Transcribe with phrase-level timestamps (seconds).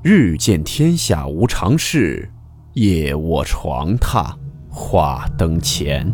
[0.00, 2.30] 日见天下无常事，
[2.74, 4.32] 夜卧床榻
[4.70, 6.08] 话灯前。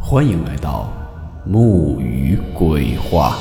[0.00, 0.90] 欢迎来到
[1.44, 3.36] 木鱼鬼话。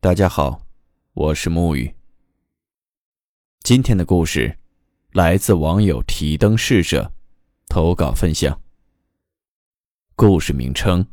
[0.00, 0.60] 大家好，
[1.14, 1.94] 我是木鱼。
[3.60, 4.58] 今天的故事
[5.12, 7.10] 来自网友提灯逝者
[7.70, 8.60] 投稿分享。
[10.18, 11.06] 故事名称：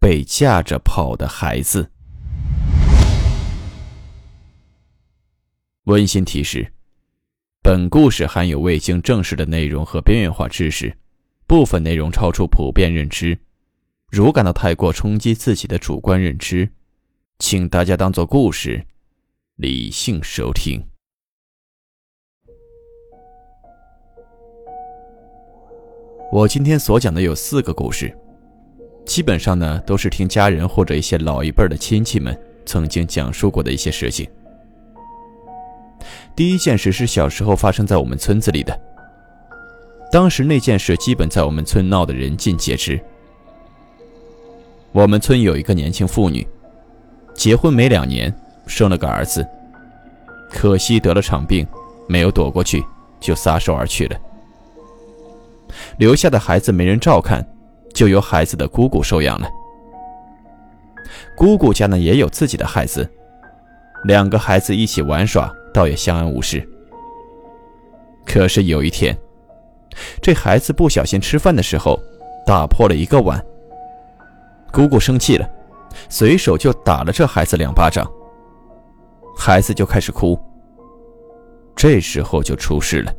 [0.00, 1.88] 被架着跑的孩子。
[5.84, 6.72] 温馨提示：
[7.62, 10.98] 本故事含有未经证实的内容和边缘化知识，
[11.46, 13.38] 部分内容超出普遍认知。
[14.10, 16.68] 如感到太过冲击自己的主观认知，
[17.38, 18.84] 请大家当做故事，
[19.54, 20.84] 理性收听。
[26.32, 28.12] 我今天所讲的有四个故事，
[29.06, 32.36] 基本上呢都是听家人或者一些老一辈的亲戚们
[32.66, 34.28] 曾经讲述过的一些事情。
[36.34, 38.76] 第一件事是小时候发生在我们村子里的，
[40.10, 43.00] 当时那件事基本在我们村闹得人尽皆知。
[44.90, 46.44] 我们村有一个年轻妇女，
[47.34, 48.34] 结婚没两年
[48.66, 49.46] 生了个儿子，
[50.50, 51.66] 可惜得了场病，
[52.08, 52.84] 没有躲过去，
[53.20, 54.16] 就撒手而去了。
[55.98, 57.46] 留下的孩子没人照看，
[57.94, 59.48] 就由孩子的姑姑收养了。
[61.36, 63.08] 姑姑家呢也有自己的孩子，
[64.04, 66.66] 两个孩子一起玩耍，倒也相安无事。
[68.24, 69.16] 可是有一天，
[70.22, 71.98] 这孩子不小心吃饭的时候
[72.46, 73.44] 打破了一个碗，
[74.72, 75.48] 姑姑生气了，
[76.08, 78.10] 随手就打了这孩子两巴掌。
[79.36, 80.40] 孩子就开始哭，
[81.74, 83.12] 这时候就出事了。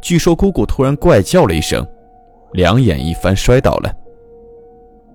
[0.00, 1.86] 据说姑姑突然怪叫了一声，
[2.52, 3.92] 两眼一翻摔倒了。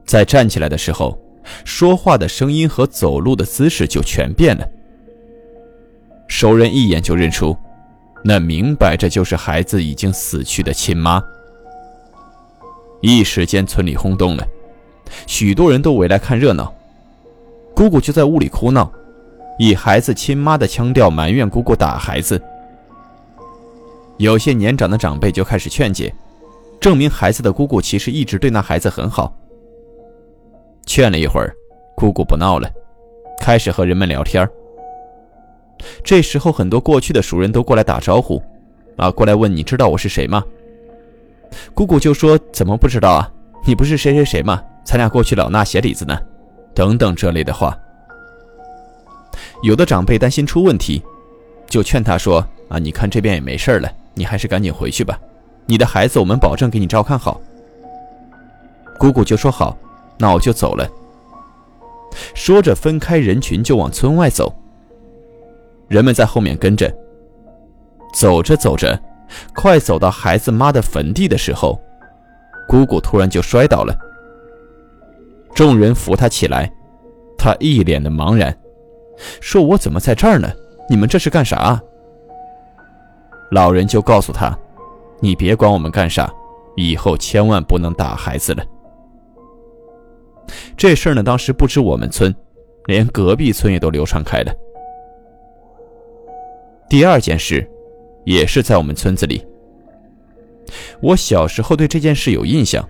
[0.05, 1.17] 在站起来的时候，
[1.63, 4.67] 说话的声音和走路的姿势就全变了。
[6.27, 7.57] 熟人一眼就认出，
[8.23, 11.21] 那明摆着就是孩子已经死去的亲妈。
[13.01, 14.45] 一时间村里轰动了，
[15.25, 16.73] 许多人都围来看热闹。
[17.75, 18.91] 姑姑就在屋里哭闹，
[19.57, 22.41] 以孩子亲妈的腔调埋怨姑姑打孩子。
[24.19, 26.13] 有些年长的长辈就开始劝解，
[26.77, 29.33] 证明孩子的姑姑其实一直对那孩子很好。
[30.85, 31.55] 劝了一会儿，
[31.95, 32.69] 姑姑不闹了，
[33.39, 34.47] 开始和人们聊天。
[36.03, 38.43] 这时候，很多过去的熟人都过来打招呼，
[38.97, 40.43] 啊，过来问你知道我是谁吗？
[41.73, 43.31] 姑姑就说怎么不知道啊？
[43.65, 44.61] 你不是谁谁谁吗？
[44.83, 46.19] 咱俩过去老衲鞋底子呢，
[46.75, 47.73] 等等这类的话。
[49.63, 51.01] 有的长辈担心出问题，
[51.69, 53.89] 就劝他说啊，你看这边也没事了。
[54.19, 55.17] 你还是赶紧回去吧，
[55.65, 57.39] 你的孩子我们保证给你照看好。
[58.97, 59.77] 姑姑就说好，
[60.17, 60.85] 那我就走了。
[62.35, 64.53] 说着分开人群就往村外走，
[65.87, 66.93] 人们在后面跟着。
[68.13, 68.99] 走着走着，
[69.55, 71.79] 快走到孩子妈的坟地的时候，
[72.67, 73.97] 姑姑突然就摔倒了。
[75.55, 76.69] 众人扶她起来，
[77.37, 78.53] 她一脸的茫然，
[79.39, 80.51] 说：“我怎么在这儿呢？
[80.89, 81.81] 你们这是干啥？”
[83.51, 84.57] 老人就告诉他
[85.19, 86.31] ：“你别管我们干啥，
[86.75, 88.63] 以后千万不能打孩子了。”
[90.75, 92.33] 这事儿呢，当时不止我们村，
[92.85, 94.53] 连隔壁村也都流传开了。
[96.89, 97.67] 第二件事，
[98.25, 99.45] 也是在我们村子里。
[101.01, 102.87] 我小时候对这件事有印象，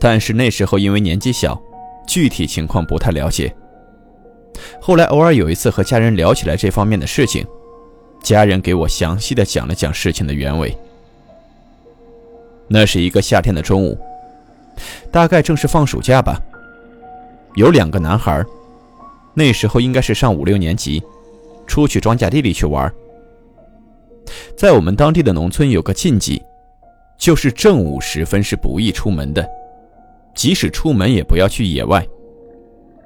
[0.00, 1.60] 但是那时候因为年纪小，
[2.06, 3.54] 具体情况不太了解。
[4.80, 7.46] 后来偶尔有一次和家人聊起来这方面的事情。
[8.26, 10.76] 家人给我详细的讲了讲事情的原委。
[12.66, 13.96] 那是一个夏天的中午，
[15.12, 16.36] 大概正是放暑假吧。
[17.54, 18.44] 有两个男孩，
[19.32, 21.00] 那时候应该是上五六年级，
[21.68, 22.92] 出去庄稼地里去玩。
[24.56, 26.42] 在我们当地的农村有个禁忌，
[27.16, 29.48] 就是正午时分是不宜出门的，
[30.34, 32.04] 即使出门也不要去野外，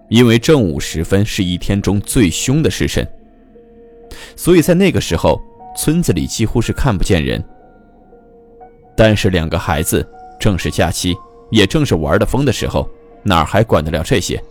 [0.09, 3.07] 因为正午时分是一天中最凶的时辰。
[4.37, 5.41] 所以在那个时候，
[5.77, 7.43] 村子里几乎是看不见人。
[8.97, 10.07] 但是两个孩子
[10.39, 11.17] 正是假期，
[11.51, 12.89] 也正是玩的疯的时候，
[13.23, 14.43] 哪还管得了这些？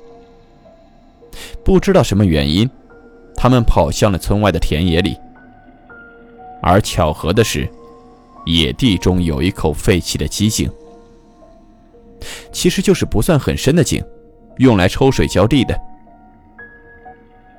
[1.64, 2.70] 不知道什么原因，
[3.36, 5.16] 他们跑向了村外的田野里。
[6.62, 7.70] 而巧合的是，
[8.46, 10.70] 野地中有一口废弃的机井，
[12.52, 14.04] 其实就是不算很深的井，
[14.58, 15.80] 用来抽水浇地的。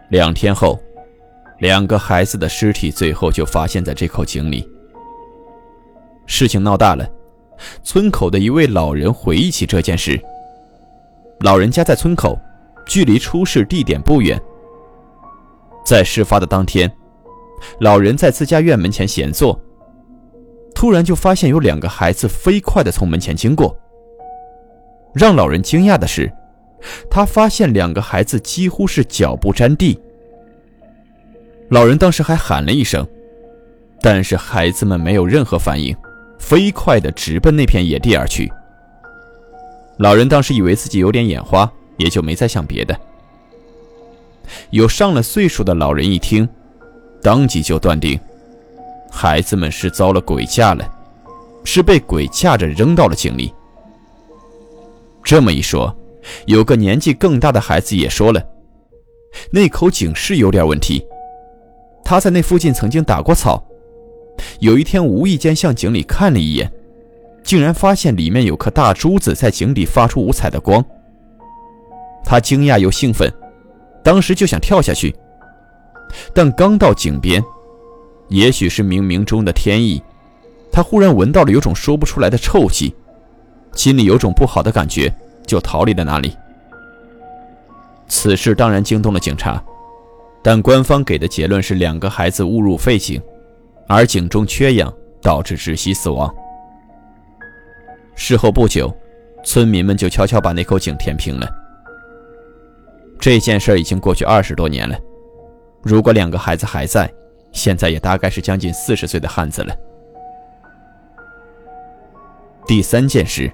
[0.09, 0.79] 两天后。
[1.61, 4.67] 两个孩子的尸体最后就发现在这口井里。
[6.27, 7.07] 事情闹大了，
[7.83, 10.21] 村口的一位老人回忆起这件事。
[11.41, 12.39] 老人家在村口，
[12.87, 14.41] 距离出事地点不远。
[15.85, 16.91] 在事发的当天，
[17.81, 19.59] 老人在自家院门前闲坐，
[20.75, 23.77] 突然就发现有两个孩子飞快地从门前经过。
[25.13, 26.33] 让老人惊讶的是，
[27.11, 30.01] 他发现两个孩子几乎是脚不沾地。
[31.71, 33.07] 老人当时还喊了一声，
[34.03, 35.97] 但是孩子们没有任何反应，
[36.37, 38.53] 飞快地直奔那片野地而去。
[39.99, 42.99] 老人当时以为自己有点眼花，也就没再想别的。
[44.71, 46.49] 有上了岁数的老人一听，
[47.23, 48.19] 当即就断定，
[49.09, 50.85] 孩子们是遭了鬼架了，
[51.65, 53.55] 是被鬼架着扔到了井里。
[55.23, 55.97] 这么一说，
[56.47, 58.45] 有个年纪更大的孩子也说了，
[59.53, 61.01] 那口井是有点问题。
[62.11, 63.65] 他在那附近曾经打过草，
[64.59, 66.69] 有一天无意间向井里看了一眼，
[67.45, 70.85] 竟然发现里面有颗大珠子在井底发出五彩的光。
[72.25, 73.33] 他惊讶又兴奋，
[74.03, 75.15] 当时就想跳下去，
[76.35, 77.41] 但刚到井边，
[78.27, 80.03] 也许是冥冥中的天意，
[80.73, 82.93] 他忽然闻到了有种说不出来的臭气。
[83.77, 85.15] 心里有种不好的感觉，
[85.47, 86.37] 就逃离了那里。
[88.09, 89.63] 此事当然惊动了警察，
[90.43, 93.21] 但官方给的结论是两个孩子误入废井，
[93.87, 96.33] 而井中缺氧导致窒息死亡。
[98.15, 98.95] 事后不久，
[99.45, 101.49] 村民们就悄悄把那口井填平了。
[103.19, 104.99] 这件事已经过去二十多年了，
[105.83, 107.11] 如果两个孩子还在，
[107.53, 109.75] 现在也大概是将近四十岁的汉子了。
[112.67, 113.51] 第三件事。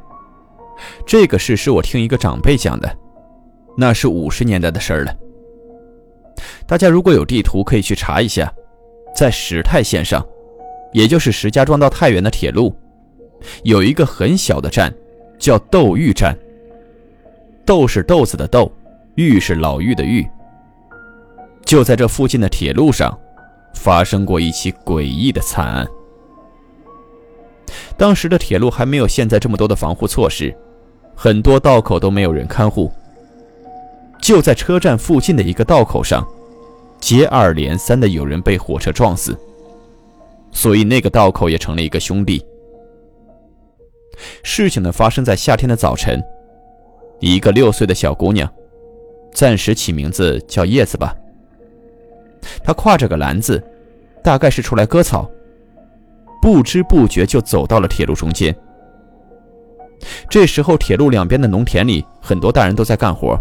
[1.07, 2.99] 这个事是我听一个长辈讲的，
[3.79, 5.17] 那是五十年代的事儿了。
[6.67, 8.53] 大家如果有地图，可以去查一下，
[9.15, 10.25] 在石太线上，
[10.93, 12.75] 也就是石家庄到太原的铁路，
[13.63, 14.93] 有一个很小的站，
[15.39, 16.37] 叫窦峪站。
[17.65, 18.71] 窦是豆子的豆，
[19.17, 20.27] 峪是老峪的峪。
[21.65, 23.19] 就在这附近的铁路上，
[23.75, 25.87] 发生过一起诡异的惨案。
[27.97, 30.55] 当时的铁路还没有现在这么多的防护措施。
[31.19, 32.93] 很多道口都没有人看护，
[34.21, 36.27] 就在车站附近的一个道口上，
[37.01, 39.39] 接二连三的有人被火车撞死，
[40.51, 42.45] 所以那个道口也成了一个兄弟。
[44.43, 46.23] 事情呢发生在夏天的早晨，
[47.21, 48.51] 一个六岁的小姑娘，
[49.33, 51.15] 暂时起名字叫叶子吧。
[52.65, 53.63] 她挎着个篮子，
[54.25, 55.31] 大概是出来割草，
[56.41, 58.57] 不知不觉就走到了铁路中间。
[60.29, 63.39] 这时候，铁路两边的农田里，很多大人都在干活。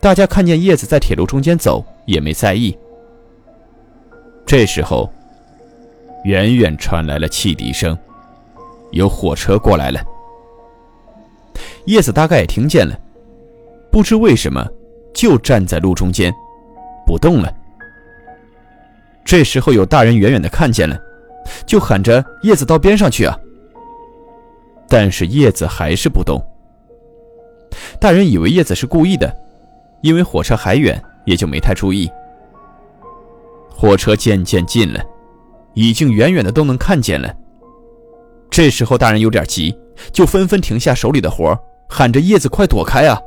[0.00, 2.76] 大家看见叶子在铁路中间走，也没在意。
[4.46, 5.12] 这时候，
[6.24, 7.96] 远远传来了汽笛声，
[8.92, 10.00] 有火车过来了。
[11.86, 12.98] 叶子大概也听见了，
[13.90, 14.64] 不知为什么，
[15.12, 16.32] 就站在路中间，
[17.04, 17.52] 不动了。
[19.24, 20.98] 这时候，有大人远远的看见了，
[21.66, 23.38] 就喊着：“叶子到边上去啊！”
[24.88, 26.40] 但是叶子还是不动。
[28.00, 29.34] 大人以为叶子是故意的，
[30.02, 32.10] 因为火车还远，也就没太注意。
[33.68, 35.00] 火车渐渐近了，
[35.74, 37.34] 已经远远的都能看见了。
[38.50, 39.76] 这时候大人有点急，
[40.12, 41.56] 就纷纷停下手里的活，
[41.88, 43.20] 喊着：“叶子，快躲开啊！”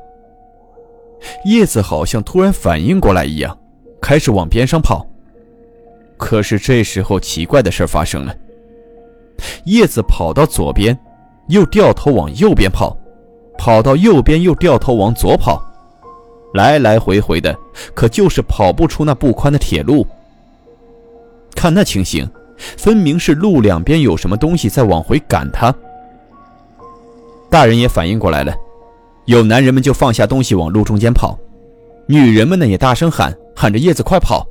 [1.45, 3.57] 叶子好像突然反应过来一样，
[4.01, 5.05] 开始往边上跑。
[6.17, 8.35] 可是这时候奇怪的事发生了，
[9.65, 10.97] 叶子跑到左边。
[11.47, 12.95] 又掉头往右边跑，
[13.57, 15.61] 跑到右边又掉头往左跑，
[16.53, 17.57] 来来回回的，
[17.93, 20.05] 可就是跑不出那不宽的铁路。
[21.55, 22.29] 看那情形，
[22.77, 25.73] 分明是路两边有什么东西在往回赶他。
[27.49, 28.53] 大人也反应过来了，
[29.25, 31.37] 有男人们就放下东西往路中间跑，
[32.05, 34.47] 女人们呢也大声喊，喊着叶子快跑。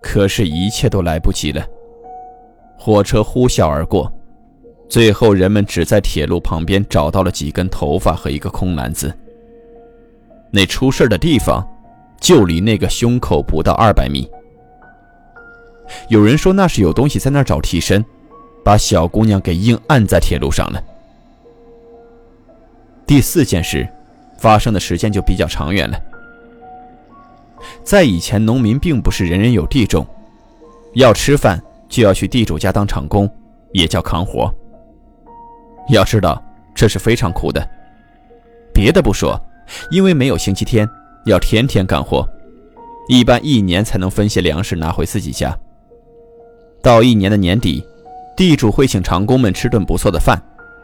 [0.00, 1.64] 可是，一切都来不及了，
[2.78, 4.12] 火车呼啸而过。
[4.88, 9.12] 最后，人们只在铁路旁边找到了几根头发和一个空篮子。
[10.50, 11.66] 那出事的地方，
[12.20, 14.28] 就离那个胸口不到二百米。
[16.08, 18.04] 有人说那是有东西在那儿找替身，
[18.64, 20.82] 把小姑娘给硬按在铁路上了。
[23.06, 23.88] 第四件事，
[24.38, 25.98] 发生的时间就比较长远了。
[27.82, 30.06] 在以前，农民并不是人人有地种，
[30.94, 33.28] 要吃饭就要去地主家当长工，
[33.72, 34.54] 也叫扛活。
[35.88, 36.42] 要知道，
[36.74, 37.66] 这是非常苦的。
[38.74, 39.40] 别的不说，
[39.90, 40.88] 因为没有星期天，
[41.24, 42.26] 要天天干活，
[43.08, 45.56] 一般一年才能分些粮食拿回自己家。
[46.82, 47.84] 到一年的年底，
[48.36, 50.40] 地主会请长工们吃顿不错的饭，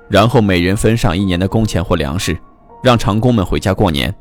[0.08, 2.36] 然后每人分上一年的工钱或粮食，
[2.82, 4.12] 让长工们回家过年，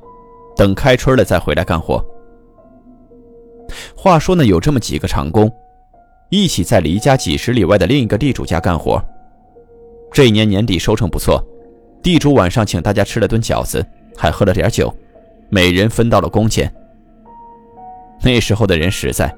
[0.55, 2.03] 等开春了再回来干活。
[3.96, 5.51] 话说呢，有这么几个长工，
[6.29, 9.03] 一起在离家几十里外的另一个地主家干活。
[10.12, 11.43] 这一年年底收成不错，
[12.03, 13.84] 地主晚上请大家吃了顿饺子，
[14.17, 14.93] 还喝了点酒，
[15.50, 16.74] 每人分到了工钱。
[18.22, 19.34] 那时候的人实在，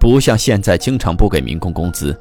[0.00, 2.18] 不像现在经常不给民工工资。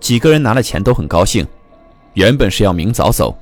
[0.00, 1.46] 几个人拿了钱都很高兴，
[2.14, 3.36] 原本是要明早走，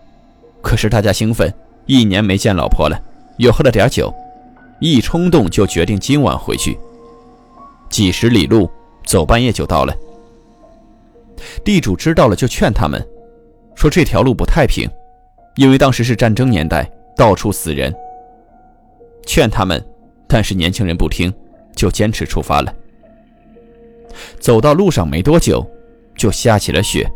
[0.62, 1.52] 可是大家兴奋，
[1.86, 3.00] 一年没见老婆了，
[3.38, 4.12] 又喝了点酒，
[4.80, 6.78] 一冲动就决定今晚回去。
[7.88, 8.70] 几十里路，
[9.04, 9.94] 走半夜就到了。
[11.64, 13.00] 地主知道了，就劝他们，
[13.74, 14.88] 说这条路不太平，
[15.56, 17.94] 因为当时是战争年代，到处死人。
[19.26, 19.84] 劝他们，
[20.28, 21.32] 但是年轻人不听，
[21.74, 22.72] 就坚持出发了。
[24.38, 25.66] 走到路上没多久，
[26.16, 27.10] 就下起了雪。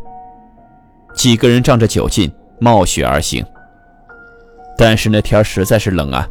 [1.14, 3.44] 几个人仗着酒劲，冒雪而行。
[4.76, 6.28] 但是那天实在是冷啊，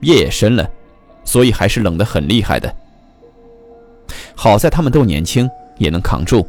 [0.00, 0.68] 夜也深了，
[1.24, 2.74] 所以还是冷得很厉害的。
[4.34, 5.48] 好在他们都年轻，
[5.78, 6.46] 也能扛住。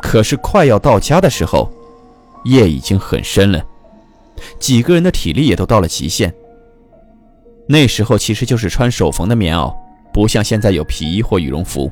[0.00, 1.70] 可是快要到家的时候，
[2.44, 3.64] 夜已经很深了，
[4.58, 6.32] 几个人的体力也都到了极限。
[7.66, 9.74] 那时候其实就是穿手缝的棉袄，
[10.12, 11.90] 不像现在有皮衣或羽绒服。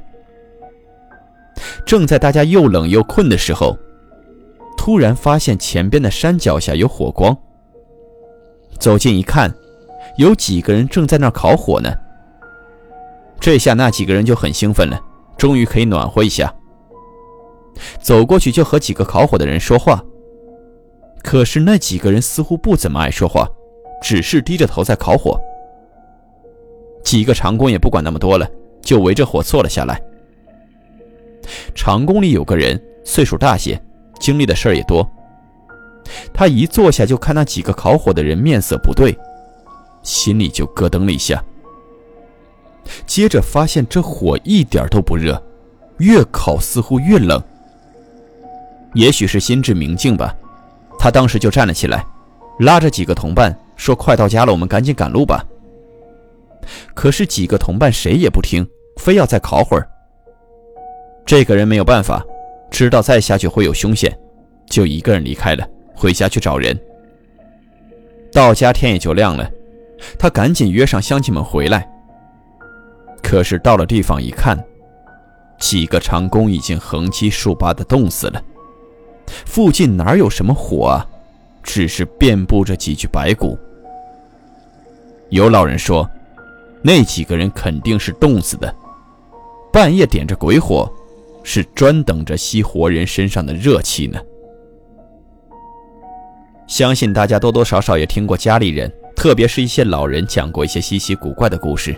[1.87, 3.77] 正在大家又冷又困的时候，
[4.77, 7.37] 突然发现前边的山脚下有火光。
[8.79, 9.55] 走近一看，
[10.17, 11.93] 有几个人正在那儿烤火呢。
[13.39, 15.01] 这下那几个人就很兴奋了，
[15.37, 16.53] 终于可以暖和一下。
[18.01, 20.03] 走过去就和几个烤火的人说话，
[21.23, 23.49] 可是那几个人似乎不怎么爱说话，
[24.03, 25.39] 只是低着头在烤火。
[27.05, 28.49] 几个长工也不管那么多了，
[28.83, 30.01] 就围着火坐了下来。
[31.75, 33.81] 长工里有个人岁数大些，
[34.19, 35.09] 经历的事儿也多。
[36.33, 39.17] 他一坐下就看那几个烤火的人面色不对，
[40.03, 41.43] 心里就咯噔了一下。
[43.07, 45.41] 接着发现这火一点都不热，
[45.99, 47.41] 越烤似乎越冷。
[48.95, 50.35] 也许是心智明镜吧，
[51.03, 52.05] 他当时就站了起来，
[52.59, 55.43] 拉着几个同伴说：“快到家了，我们赶紧赶路吧。”
[56.93, 59.89] 可是几个同伴谁也不听，非要再烤会儿。
[61.25, 62.23] 这个人没有办法，
[62.71, 64.15] 知道再下去会有凶险，
[64.67, 66.79] 就一个人离开了，回家去找人。
[68.31, 69.51] 到家天也就亮了，
[70.19, 71.91] 他赶紧约上乡亲们回来。
[73.23, 74.63] 可是到了地方一看，
[75.59, 78.43] 几个长工已经横七竖八的冻死了。
[79.47, 81.07] 附近哪有什么火啊？
[81.63, 83.59] 只是遍布着几具白骨。
[85.29, 86.09] 有老人说，
[86.83, 88.75] 那几个人肯定是冻死的，
[89.71, 90.91] 半夜点着鬼火，
[91.45, 94.19] 是专等着吸活人身上的热气呢。
[96.67, 101.95] 相信大家多多少少也听过家里人，特别是一些老人讲过一些稀奇古怪的故事。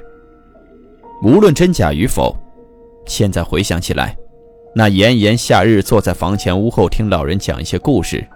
[1.23, 2.37] 无论真假与否，
[3.07, 4.17] 现在回想起来。
[4.75, 8.27] 那炎炎夏日，坐在房前屋后听老人讲一些故事，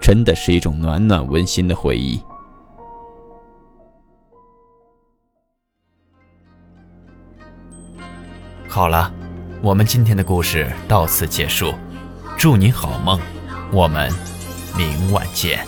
[0.00, 2.20] 真的是一种暖暖温馨的回忆。
[8.68, 9.12] 好了，
[9.62, 11.72] 我们今天的故事到此结束，
[12.36, 13.20] 祝你好梦，
[13.72, 14.10] 我们
[14.76, 15.64] 明晚见。